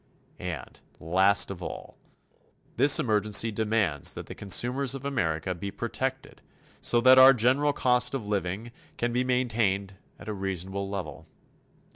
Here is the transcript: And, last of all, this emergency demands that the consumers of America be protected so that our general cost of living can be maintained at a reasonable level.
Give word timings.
And, 0.39 0.79
last 0.99 1.51
of 1.51 1.61
all, 1.61 1.95
this 2.75 2.99
emergency 2.99 3.51
demands 3.51 4.15
that 4.15 4.25
the 4.25 4.33
consumers 4.33 4.95
of 4.95 5.05
America 5.05 5.53
be 5.53 5.69
protected 5.69 6.41
so 6.81 7.01
that 7.01 7.19
our 7.19 7.33
general 7.35 7.71
cost 7.71 8.15
of 8.15 8.27
living 8.27 8.71
can 8.97 9.13
be 9.13 9.23
maintained 9.23 9.97
at 10.17 10.27
a 10.27 10.33
reasonable 10.33 10.89
level. 10.89 11.27